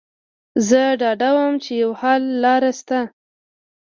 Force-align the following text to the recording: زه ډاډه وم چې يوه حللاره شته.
زه 0.67 0.81
ډاډه 0.99 1.29
وم 1.35 1.53
چې 1.63 1.71
يوه 1.81 1.95
حللاره 2.01 2.71
شته. 2.79 2.99